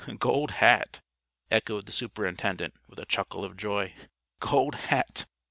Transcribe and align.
"Gold 0.17 0.49
Hat!" 0.49 1.01
echoed 1.51 1.85
the 1.85 1.91
Superintendent, 1.91 2.73
with 2.87 2.97
a 2.97 3.05
chuckle 3.05 3.45
of 3.45 3.55
joy. 3.55 3.93
"Gold 4.39 4.73
Hat! 4.73 5.27